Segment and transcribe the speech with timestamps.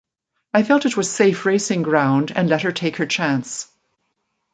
[0.51, 3.67] I felt it was safe racing ground and let her take her chance.